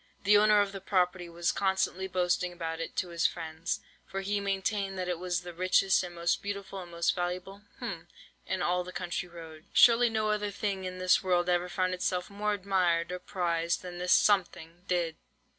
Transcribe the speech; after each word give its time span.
The 0.23 0.35
owner 0.35 0.61
of 0.61 0.71
the 0.71 0.81
property 0.81 1.29
was 1.29 1.51
constantly 1.51 2.07
boasting 2.07 2.51
about 2.51 2.79
it 2.79 2.95
to 2.95 3.09
his 3.09 3.27
friends, 3.27 3.81
for 4.07 4.21
he 4.21 4.39
maintained 4.39 4.97
that 4.97 5.07
it 5.07 5.19
was 5.19 5.41
the 5.41 5.53
richest, 5.53 6.01
and 6.01 6.15
most 6.15 6.41
beautiful, 6.41 6.79
and 6.81 6.89
most 6.89 7.13
valuable—hm—in 7.13 8.61
all 8.63 8.83
the 8.83 8.91
country 8.91 9.29
round. 9.29 9.65
Surely 9.73 10.09
no 10.09 10.29
other 10.31 10.49
thing 10.49 10.85
in 10.85 10.97
this 10.97 11.21
world 11.23 11.49
ever 11.49 11.69
found 11.69 11.93
itself 11.93 12.31
more 12.31 12.53
admired 12.53 13.11
or 13.11 13.19
prized 13.19 13.83
than 13.83 13.99
this 13.99 14.11
something 14.11 14.85
did. 14.87 15.17